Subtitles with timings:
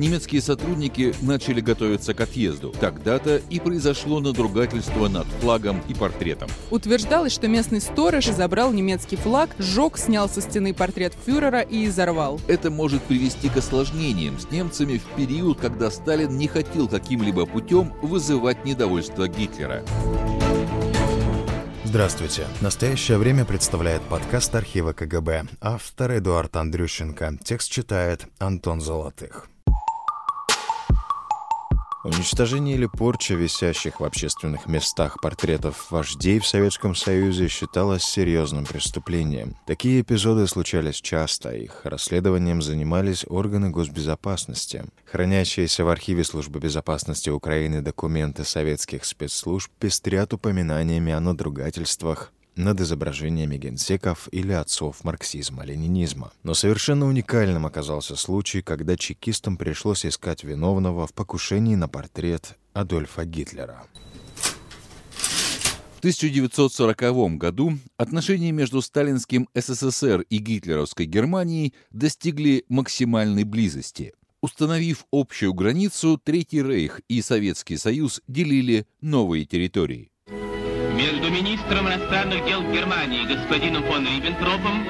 [0.00, 2.74] немецкие сотрудники начали готовиться к отъезду.
[2.80, 6.48] Тогда-то и произошло надругательство над флагом и портретом.
[6.70, 12.40] Утверждалось, что местный сторож забрал немецкий флаг, сжег, снял со стены портрет фюрера и взорвал.
[12.48, 17.92] Это может привести к осложнениям с немцами в период, когда Сталин не хотел каким-либо путем
[18.02, 19.84] вызывать недовольство Гитлера.
[21.84, 22.46] Здравствуйте.
[22.60, 25.46] Настоящее время представляет подкаст архива КГБ.
[25.60, 27.38] Автор Эдуард Андрющенко.
[27.42, 29.48] Текст читает Антон Золотых.
[32.02, 39.54] Уничтожение или порча висящих в общественных местах портретов вождей в Советском Союзе считалось серьезным преступлением.
[39.66, 44.84] Такие эпизоды случались часто, их расследованием занимались органы госбезопасности.
[45.04, 53.56] Хранящиеся в архиве Службы безопасности Украины документы советских спецслужб пестрят упоминаниями о надругательствах, над изображениями
[53.56, 56.32] генсеков или отцов марксизма-ленинизма.
[56.42, 63.24] Но совершенно уникальным оказался случай, когда чекистам пришлось искать виновного в покушении на портрет Адольфа
[63.24, 63.82] Гитлера.
[65.96, 74.14] В 1940 году отношения между сталинским СССР и гитлеровской Германией достигли максимальной близости.
[74.40, 80.10] Установив общую границу, Третий Рейх и Советский Союз делили новые территории.
[81.00, 84.86] Между министром иностранных дел Германии господином фон Риббентропом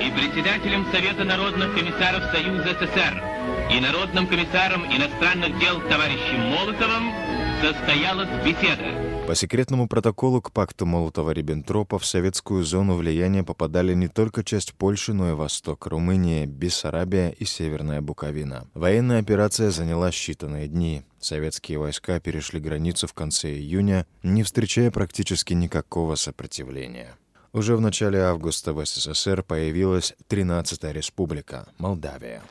[0.00, 3.22] и председателем Совета народных комиссаров Союза СССР
[3.70, 7.12] и народным комиссаром иностранных дел товарищем Молотовым
[7.60, 8.99] состоялась беседа.
[9.30, 15.12] По секретному протоколу к пакту Молотова-Риббентропа в советскую зону влияния попадали не только часть Польши,
[15.12, 18.66] но и Восток, Румыния, Бессарабия и Северная Буковина.
[18.74, 21.04] Военная операция заняла считанные дни.
[21.20, 27.14] Советские войска перешли границу в конце июня, не встречая практически никакого сопротивления.
[27.52, 32.42] Уже в начале августа в СССР появилась 13-я республика– Молдавия.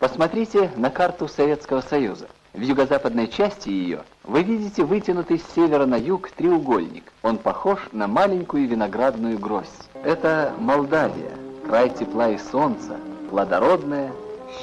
[0.00, 2.26] Посмотрите на карту Советского Союза.
[2.56, 7.12] В юго-западной части ее вы видите вытянутый с севера на юг треугольник.
[7.22, 9.68] Он похож на маленькую виноградную гроздь.
[10.02, 11.32] Это Молдавия,
[11.66, 12.98] край тепла и солнца,
[13.28, 14.10] плодородная,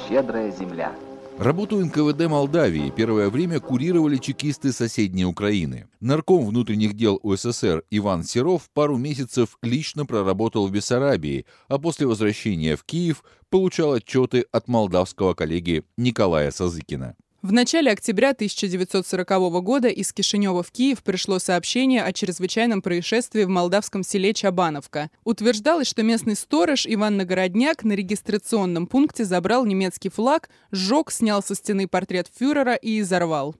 [0.08, 0.92] щедрая земля.
[1.38, 5.86] Работу НКВД Молдавии первое время курировали чекисты соседней Украины.
[6.00, 12.74] Нарком внутренних дел УССР Иван Серов пару месяцев лично проработал в Бессарабии, а после возвращения
[12.74, 17.14] в Киев получал отчеты от молдавского коллеги Николая Сазыкина.
[17.44, 19.28] В начале октября 1940
[19.62, 25.10] года из Кишинева в Киев пришло сообщение о чрезвычайном происшествии в молдавском селе Чабановка.
[25.24, 31.54] Утверждалось, что местный сторож Иван Нагородняк на регистрационном пункте забрал немецкий флаг, сжег, снял со
[31.54, 33.54] стены портрет фюрера и взорвал.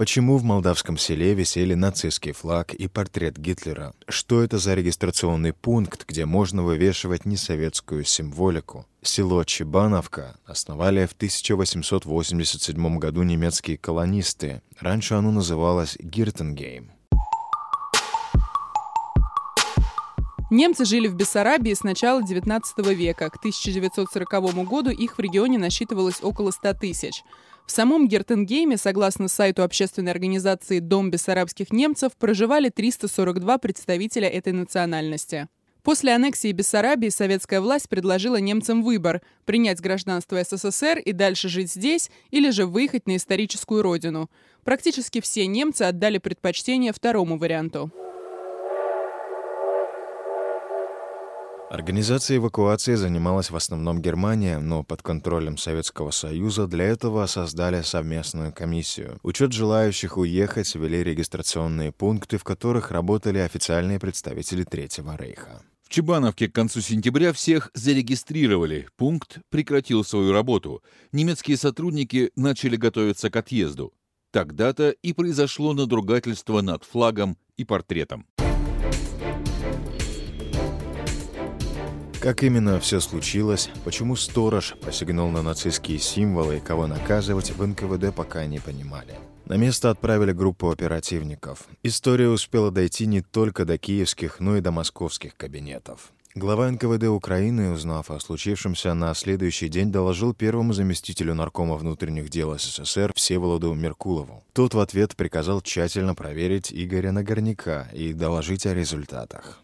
[0.00, 3.92] Почему в молдавском селе висели нацистский флаг и портрет Гитлера?
[4.08, 8.86] Что это за регистрационный пункт, где можно вывешивать несоветскую символику?
[9.02, 14.62] Село Чебановка основали в 1887 году немецкие колонисты.
[14.78, 16.92] Раньше оно называлось Гиртенгейм.
[20.50, 22.62] Немцы жили в Бессарабии с начала XIX
[22.94, 23.28] века.
[23.28, 27.22] К 1940 году их в регионе насчитывалось около 100 тысяч.
[27.66, 35.48] В самом Гертенгейме, согласно сайту общественной организации «Дом бессарабских немцев», проживали 342 представителя этой национальности.
[35.82, 42.10] После аннексии Бессарабии советская власть предложила немцам выбор– принять гражданство СССР и дальше жить здесь,
[42.30, 44.30] или же выехать на историческую родину.
[44.64, 47.90] Практически все немцы отдали предпочтение второму варианту.
[51.70, 58.52] Организацией эвакуации занималась в основном Германия, но под контролем Советского Союза для этого создали совместную
[58.52, 59.20] комиссию.
[59.22, 65.62] Учет желающих уехать вели регистрационные пункты, в которых работали официальные представители Третьего Рейха.
[65.84, 68.88] В Чебановке к концу сентября всех зарегистрировали.
[68.96, 70.82] Пункт прекратил свою работу.
[71.12, 73.92] Немецкие сотрудники начали готовиться к отъезду.
[74.32, 78.26] Тогда-то и произошло надругательство над флагом и портретом.
[82.20, 88.14] Как именно все случилось, почему сторож посягнул на нацистские символы и кого наказывать, в НКВД
[88.14, 89.14] пока не понимали.
[89.46, 91.66] На место отправили группу оперативников.
[91.82, 96.12] История успела дойти не только до киевских, но и до московских кабинетов.
[96.34, 102.56] Глава НКВД Украины, узнав о случившемся, на следующий день доложил первому заместителю наркома внутренних дел
[102.56, 104.44] СССР Всеволоду Меркулову.
[104.52, 109.62] Тот в ответ приказал тщательно проверить Игоря Нагорняка и доложить о результатах.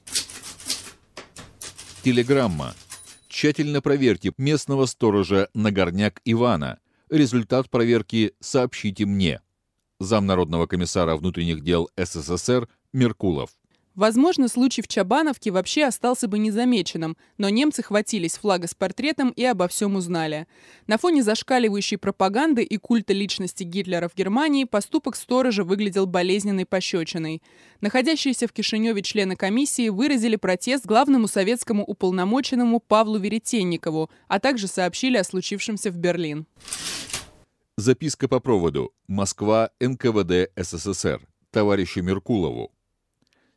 [2.06, 2.72] Телеграмма.
[3.26, 6.78] Тщательно проверьте местного сторожа Нагорняк Ивана.
[7.10, 9.40] Результат проверки сообщите мне.
[9.98, 13.50] Замнародного комиссара внутренних дел СССР Меркулов.
[13.96, 19.42] Возможно, случай в Чабановке вообще остался бы незамеченным, но немцы хватились флага с портретом и
[19.42, 20.46] обо всем узнали.
[20.86, 27.42] На фоне зашкаливающей пропаганды и культа личности Гитлера в Германии поступок сторожа выглядел болезненной пощечиной.
[27.80, 35.16] Находящиеся в Кишиневе члены комиссии выразили протест главному советскому уполномоченному Павлу Веретенникову, а также сообщили
[35.16, 36.46] о случившемся в Берлин.
[37.78, 38.92] Записка по проводу.
[39.08, 41.26] Москва, НКВД СССР.
[41.50, 42.75] Товарищу Меркулову.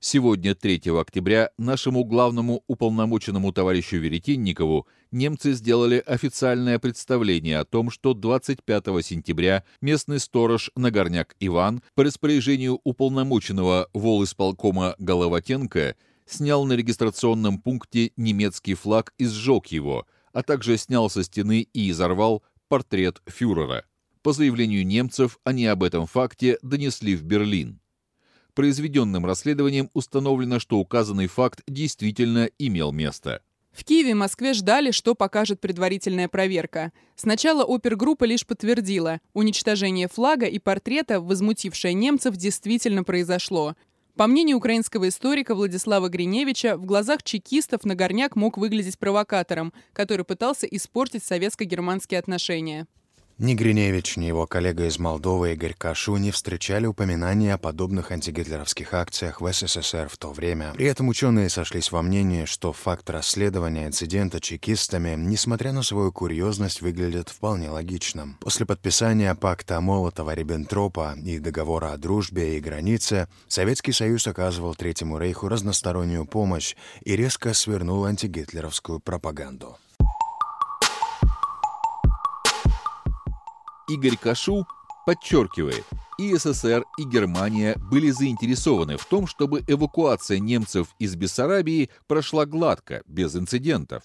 [0.01, 8.13] Сегодня, 3 октября, нашему главному уполномоченному товарищу Веретенникову немцы сделали официальное представление о том, что
[8.13, 18.13] 25 сентября местный сторож Нагорняк Иван по распоряжению уполномоченного волисполкома Головатенко снял на регистрационном пункте
[18.15, 23.83] немецкий флаг и сжег его, а также снял со стены и изорвал портрет фюрера.
[24.21, 27.81] По заявлению немцев, они об этом факте донесли в Берлин
[28.59, 33.41] произведенным расследованием установлено, что указанный факт действительно имел место.
[33.71, 36.91] В Киеве и Москве ждали, что покажет предварительная проверка.
[37.15, 43.77] Сначала опергруппа лишь подтвердила, уничтожение флага и портрета, возмутившее немцев, действительно произошло.
[44.17, 50.67] По мнению украинского историка Владислава Гриневича, в глазах чекистов Нагорняк мог выглядеть провокатором, который пытался
[50.67, 52.87] испортить советско-германские отношения.
[53.39, 58.93] Ни Гриневич, ни его коллега из Молдовы Игорь Кашу не встречали упоминания о подобных антигитлеровских
[58.93, 60.73] акциях в СССР в то время.
[60.73, 66.81] При этом ученые сошлись во мнении, что факт расследования инцидента чекистами, несмотря на свою курьезность,
[66.81, 68.35] выглядит вполне логичным.
[68.41, 75.47] После подписания пакта Молотова-Риббентропа и договора о дружбе и границе, Советский Союз оказывал Третьему Рейху
[75.47, 76.75] разностороннюю помощь
[77.05, 79.77] и резко свернул антигитлеровскую пропаганду.
[83.89, 84.67] Игорь Кашу
[85.07, 85.83] подчеркивает,
[86.19, 93.01] и СССР, и Германия были заинтересованы в том, чтобы эвакуация немцев из Бессарабии прошла гладко,
[93.07, 94.03] без инцидентов.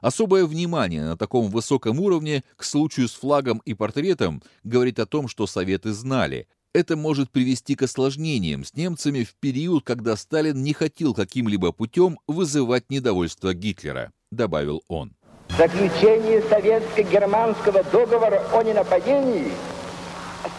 [0.00, 5.28] Особое внимание на таком высоком уровне к случаю с флагом и портретом говорит о том,
[5.28, 6.48] что Советы знали.
[6.72, 12.18] Это может привести к осложнениям с немцами в период, когда Сталин не хотел каким-либо путем
[12.26, 15.17] вызывать недовольство Гитлера, добавил он.
[15.56, 19.50] Заключение советско-германского договора о ненападении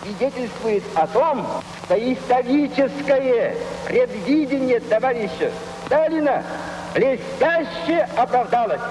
[0.02, 1.46] свидетельствует о том,
[1.86, 3.56] что историческое
[3.88, 5.52] предвидение товарища
[5.86, 6.44] Сталина
[6.94, 8.82] блестяще оправдалось.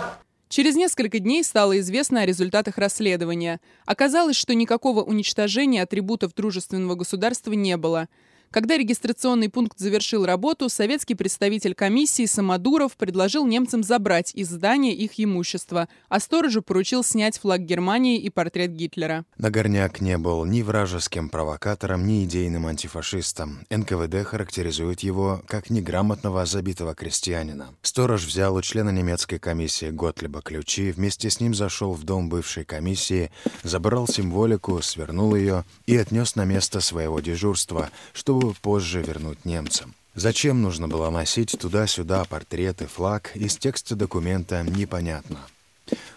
[0.48, 3.60] Через несколько дней стало известно о результатах расследования.
[3.84, 8.08] Оказалось, что никакого уничтожения атрибутов дружественного государства не было–
[8.50, 15.12] когда регистрационный пункт завершил работу, советский представитель комиссии Самодуров предложил немцам забрать из здания их
[15.18, 19.24] имущество, а сторожу поручил снять флаг Германии и портрет Гитлера.
[19.36, 23.60] Нагорняк не был ни вражеским провокатором, ни идейным антифашистом.
[23.70, 27.74] НКВД характеризует его как неграмотного забитого крестьянина.
[27.82, 32.64] Сторож взял у члена немецкой комиссии Готлиба ключи, вместе с ним зашел в дом бывшей
[32.64, 33.30] комиссии,
[33.62, 39.94] забрал символику, свернул ее и отнес на место своего дежурства, чтобы позже вернуть немцам.
[40.14, 45.38] Зачем нужно было носить туда-сюда портреты, флаг, из текста документа непонятно.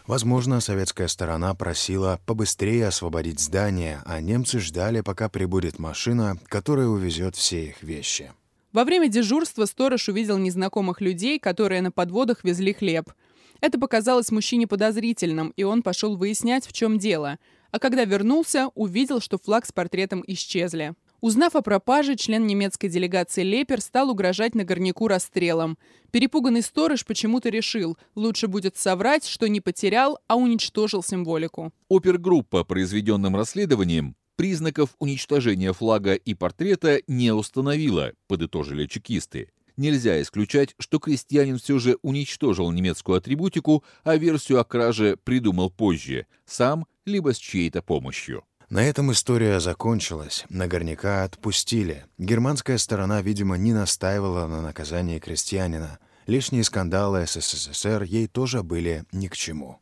[0.08, 7.36] Возможно, советская сторона просила побыстрее освободить здание, а немцы ждали, пока прибудет машина, которая увезет
[7.36, 8.32] все их вещи.
[8.74, 13.12] Во время дежурства сторож увидел незнакомых людей, которые на подводах везли хлеб.
[13.60, 17.38] Это показалось мужчине подозрительным, и он пошел выяснять, в чем дело.
[17.72, 20.96] А когда вернулся, увидел, что флаг с портретом исчезли.
[21.22, 25.78] Узнав о пропаже, член немецкой делегации Лепер стал угрожать на горняку расстрелом.
[26.10, 31.72] Перепуганный сторож почему-то решил, лучше будет соврать, что не потерял, а уничтожил символику.
[31.90, 39.50] Опергруппа, произведенным расследованием, признаков уничтожения флага и портрета не установила, подытожили чекисты.
[39.78, 46.26] Нельзя исключать, что крестьянин все же уничтожил немецкую атрибутику, а версию о краже придумал позже,
[46.46, 48.44] сам либо с чьей-то помощью.
[48.72, 52.06] На этом история закончилась, Нагорняка отпустили.
[52.18, 56.00] Германская сторона, видимо, не настаивала на наказании крестьянина.
[56.26, 59.82] Лишние скандалы СССР ей тоже были ни к чему.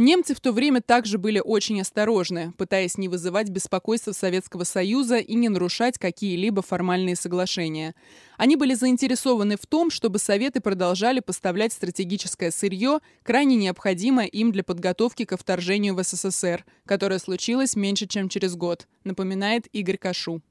[0.00, 5.34] Немцы в то время также были очень осторожны, пытаясь не вызывать беспокойства Советского Союза и
[5.34, 7.96] не нарушать какие-либо формальные соглашения.
[8.36, 14.62] Они были заинтересованы в том, чтобы Советы продолжали поставлять стратегическое сырье, крайне необходимое им для
[14.62, 20.42] подготовки ко вторжению в СССР, которое случилось меньше, чем через год, напоминает Игорь Кашу.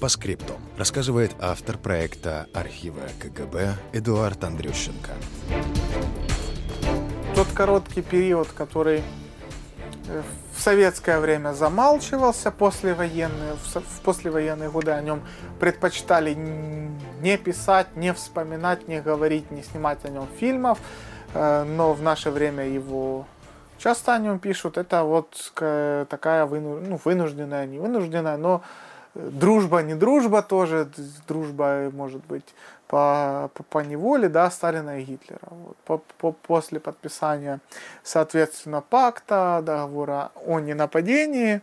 [0.00, 5.10] По скрипту рассказывает автор проекта архива КГБ Эдуард Андрющенко.
[7.34, 9.02] Тот короткий период, который
[10.56, 15.20] в советское время замалчивался, послевоенные, в послевоенные годы о нем
[15.58, 16.34] предпочитали
[17.20, 20.78] не писать, не вспоминать, не говорить, не снимать о нем фильмов,
[21.34, 23.26] э, но в наше время его
[23.78, 24.78] часто о нем пишут.
[24.78, 28.62] Это вот такая ну, вынужденная, не вынужденная, но
[29.18, 30.88] дружба, не дружба тоже,
[31.26, 32.54] дружба может быть
[32.86, 35.40] по, по, по неволе, да, Сталина и Гитлера.
[35.50, 35.76] Вот.
[35.84, 37.60] По, по, после подписания,
[38.02, 41.60] соответственно, пакта, договора о ненападении,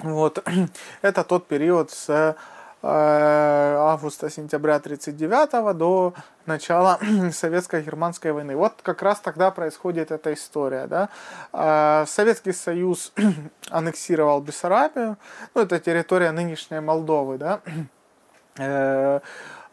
[0.00, 0.44] вот,
[1.02, 2.34] это тот период с э,
[2.82, 6.14] августа-сентября 1939 до
[6.46, 6.98] начала
[7.32, 8.56] советско-германской войны.
[8.56, 10.86] Вот как раз тогда происходит эта история.
[10.86, 11.08] Да?
[11.52, 13.12] Э, Советский Союз
[13.70, 15.16] аннексировал Бессарабию,
[15.54, 17.60] ну это территория нынешней Молдовы, да,
[18.58, 19.20] э,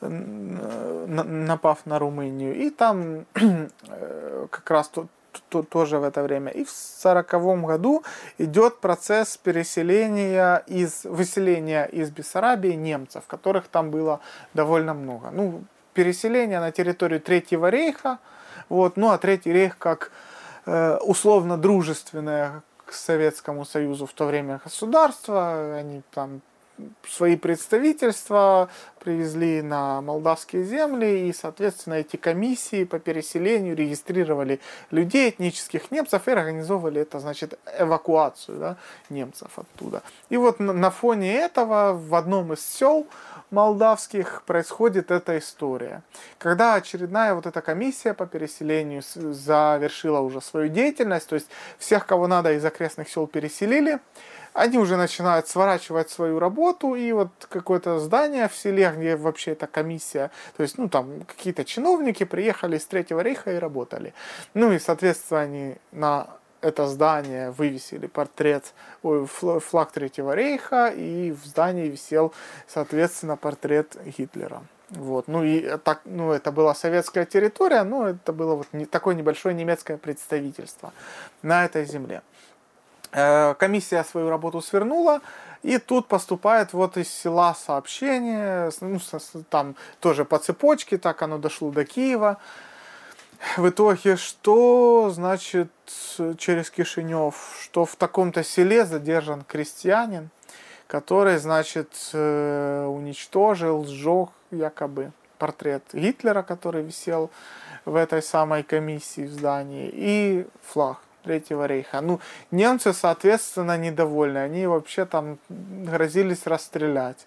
[0.02, 2.56] напав на Румынию.
[2.56, 5.08] И там э, как раз тут
[5.50, 6.52] тоже в это время.
[6.52, 8.04] И в сороковом году
[8.38, 14.20] идет процесс переселения из выселения из Бессарабии немцев, которых там было
[14.54, 15.30] довольно много.
[15.32, 15.64] Ну,
[15.94, 18.20] переселение на территорию Третьего рейха,
[18.70, 20.12] вот, ну а Третий рейх как
[20.66, 26.42] э, условно дружественное к Советскому Союзу в то время государство, они там
[27.08, 34.60] свои представительства привезли на молдавские земли, и, соответственно, эти комиссии по переселению регистрировали
[34.92, 38.78] людей, этнических немцев, и организовывали это, значит, эвакуацию да,
[39.10, 40.02] немцев оттуда.
[40.30, 43.08] И вот на фоне этого в одном из сел
[43.52, 46.02] молдавских происходит эта история.
[46.40, 52.28] Когда очередная вот эта комиссия по переселению завершила уже свою деятельность, то есть всех, кого
[52.28, 54.00] надо из окрестных сел переселили,
[54.56, 59.68] они уже начинают сворачивать свою работу, и вот какое-то здание в селе, где вообще эта
[59.68, 64.14] комиссия, то есть, ну, там какие-то чиновники приехали из Третьего рейха и работали.
[64.54, 66.28] Ну, и, соответственно, они на
[66.62, 72.34] это здание вывесили портрет, ой, флаг Третьего рейха, и в здании висел,
[72.66, 74.64] соответственно, портрет Гитлера.
[74.90, 75.28] Вот.
[75.28, 79.54] Ну и так, ну, это была советская территория, но это было вот не, такое небольшое
[79.54, 80.94] немецкое представительство
[81.42, 82.22] на этой земле.
[83.18, 85.22] Э, комиссия свою работу свернула,
[85.64, 89.00] и тут поступает вот из села сообщение, ну,
[89.50, 92.38] там тоже по цепочке, так оно дошло до Киева.
[93.56, 95.72] В итоге, что значит
[96.38, 100.30] через Кишинев, что в таком-то селе задержан крестьянин,
[100.88, 107.32] который, значит, э, уничтожил, сжег якобы портрет Гитлера, который висел
[107.86, 110.98] в этой самой комиссии в здании, и флаг.
[111.26, 112.02] Третьего рейха.
[112.02, 112.20] Ну,
[112.52, 114.38] немцы, соответственно, недовольны.
[114.38, 117.26] Они вообще там грозились расстрелять.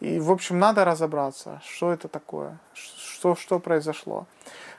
[0.00, 4.26] И, в общем, надо разобраться, что это такое, что, что произошло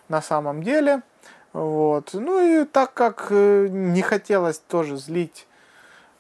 [0.10, 1.02] на самом деле.
[1.54, 2.10] Вот.
[2.14, 5.48] Ну и так как э, не хотелось тоже злить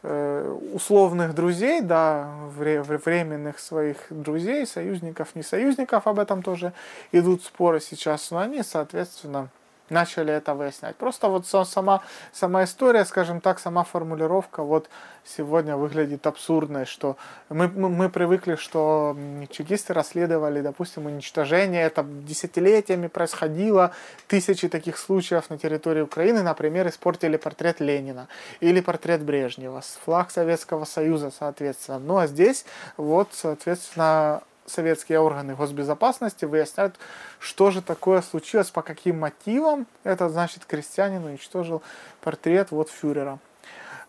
[0.03, 6.71] э, условных друзей, да, временных своих друзей, союзников, не союзников, об этом тоже
[7.11, 9.49] идут споры сейчас, но они, соответственно,
[9.91, 10.95] начали это выяснять.
[10.95, 14.89] Просто вот сама, сама история, скажем так, сама формулировка вот
[15.23, 17.17] сегодня выглядит абсурдной, что
[17.49, 19.15] мы, мы, мы привыкли, что
[19.49, 23.91] чекисты расследовали, допустим, уничтожение, это десятилетиями происходило,
[24.27, 28.27] тысячи таких случаев на территории Украины, например, испортили портрет Ленина
[28.61, 31.99] или портрет Брежнева, флаг Советского Союза, соответственно.
[31.99, 32.65] Ну а здесь
[32.97, 36.95] вот, соответственно, советские органы госбезопасности выясняют,
[37.39, 41.81] что же такое случилось, по каким мотивам этот, значит, крестьянин уничтожил
[42.21, 43.39] портрет вот фюрера.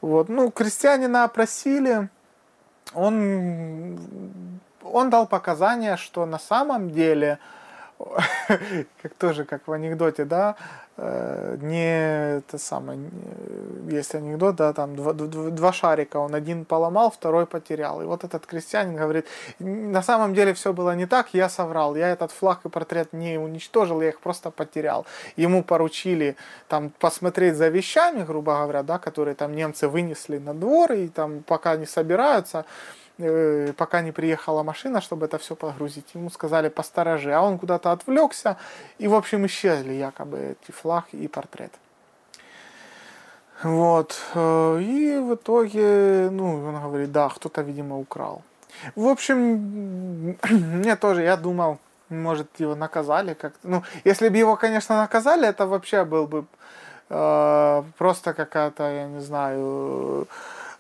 [0.00, 0.28] Вот.
[0.28, 2.08] Ну, крестьянина опросили,
[2.94, 3.98] он,
[4.82, 7.38] он дал показания, что на самом деле
[9.02, 10.56] как тоже, как в анекдоте, да,
[10.96, 12.98] э, не это самое,
[13.88, 18.02] есть анекдот, да, там два, два шарика, он один поломал, второй потерял.
[18.02, 19.26] И вот этот крестьянин говорит,
[19.58, 23.38] на самом деле все было не так, я соврал, я этот флаг и портрет не
[23.38, 25.06] уничтожил, я их просто потерял.
[25.36, 26.36] Ему поручили
[26.68, 31.42] там посмотреть за вещами, грубо говоря, да, которые там немцы вынесли на двор, и там
[31.42, 32.64] пока не собираются,
[33.76, 36.14] пока не приехала машина, чтобы это все погрузить.
[36.14, 38.56] Ему сказали посторожи, а он куда-то отвлекся,
[38.98, 41.72] и, в общем, исчезли якобы эти флаг и портрет.
[43.62, 44.16] Вот.
[44.34, 48.42] Э, и в итоге, ну, он говорит, да, кто-то, видимо, украл.
[48.96, 53.68] В общем, мне тоже, я думал, может, его наказали как-то.
[53.68, 56.44] Ну, если бы его, конечно, наказали, это вообще был бы
[57.08, 60.26] э, просто какая-то, я не знаю,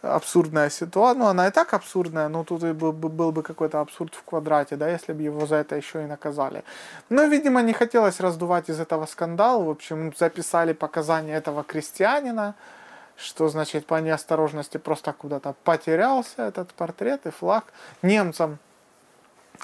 [0.02, 1.18] абсурдная ситуация.
[1.18, 4.76] Ну, она и так абсурдная, но тут и был, был бы какой-то абсурд в квадрате,
[4.76, 6.64] да, если бы его за это еще и наказали.
[7.08, 9.62] Но, видимо, не хотелось раздувать из этого скандал.
[9.62, 12.54] В общем, записали показания этого крестьянина,
[13.16, 17.64] что, значит, по неосторожности просто куда-то потерялся этот портрет и флаг.
[18.02, 18.58] Немцам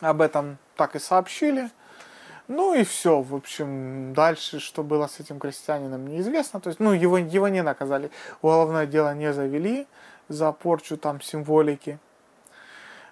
[0.00, 1.70] об этом так и сообщили.
[2.46, 6.60] Ну и все, в общем, дальше, что было с этим крестьянином, неизвестно.
[6.60, 9.86] То есть, ну, его, его не наказали, уголовное дело не завели
[10.28, 11.98] за порчу там символики.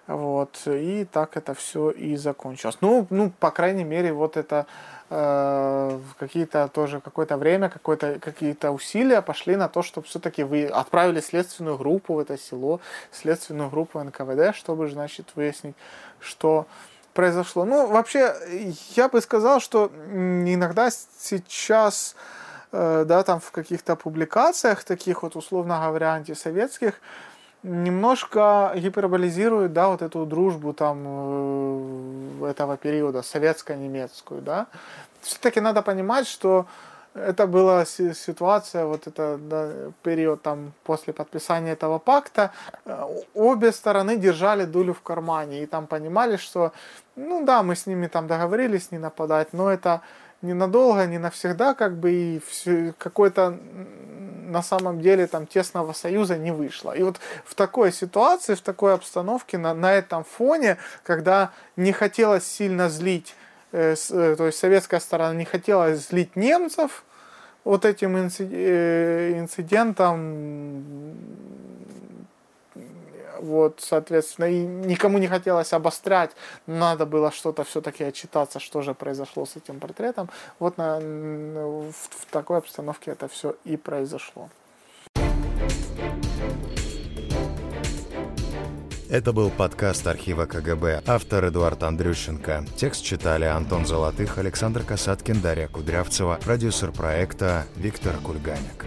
[0.07, 2.77] Вот, и так это все и закончилось.
[2.79, 4.65] Ну, ну, по крайней мере, вот это
[5.09, 11.19] э, какие-то тоже какое-то время, какое-то, какие-то усилия пошли на то, чтобы все-таки вы отправили
[11.19, 12.79] следственную группу в это село,
[13.11, 15.75] следственную группу НКВД, чтобы, значит, выяснить,
[16.21, 16.67] что
[17.13, 17.65] произошло.
[17.65, 18.33] Ну, вообще,
[18.95, 25.79] я бы сказал, что иногда сейчас, э, да, там в каких-то публикациях, таких вот, условно
[25.79, 26.99] говоря, антисоветских,
[27.63, 34.67] немножко гиперболизирует, да, вот эту дружбу там э, этого периода, советско-немецкую, да.
[35.21, 36.65] Все-таки надо понимать, что
[37.13, 39.71] это была ситуация, вот это да,
[40.03, 42.51] период там после подписания этого пакта,
[42.85, 46.71] э, обе стороны держали дулю в кармане и там понимали, что,
[47.15, 50.01] ну да, мы с ними там договорились не нападать, но это
[50.41, 52.41] ненадолго, не навсегда, как бы и
[52.97, 53.57] какой-то
[54.47, 56.91] на самом деле там тесного союза не вышло.
[56.91, 62.45] И вот в такой ситуации, в такой обстановке, на, на этом фоне, когда не хотелось
[62.45, 63.35] сильно злить,
[63.71, 67.03] э, с, э, то есть советская сторона не хотела злить немцев,
[67.63, 70.85] вот этим э, инцидентом
[73.39, 76.31] вот, соответственно, и никому не хотелось обострять,
[76.65, 80.29] надо было что-то все-таки отчитаться, что же произошло с этим портретом.
[80.59, 84.49] Вот на, в, в такой обстановке это все и произошло.
[89.09, 91.03] Это был подкаст архива КГБ.
[91.07, 92.65] Автор Эдуард Андрющенко.
[92.75, 98.85] Текст читали Антон Золотых, Александр Касаткин, Дарья Кудрявцева, продюсер проекта Виктор Кульганик.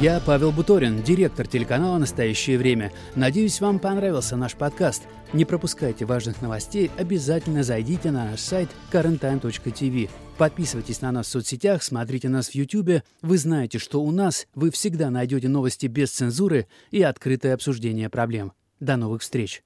[0.00, 2.92] Я Павел Буторин, директор телеканала «Настоящее время».
[3.16, 5.02] Надеюсь, вам понравился наш подкаст.
[5.32, 10.08] Не пропускайте важных новостей, обязательно зайдите на наш сайт currenttime.tv.
[10.36, 13.02] Подписывайтесь на нас в соцсетях, смотрите нас в YouTube.
[13.22, 18.52] Вы знаете, что у нас вы всегда найдете новости без цензуры и открытое обсуждение проблем.
[18.78, 19.64] До новых встреч!